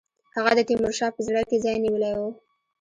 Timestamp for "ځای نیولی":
1.65-2.13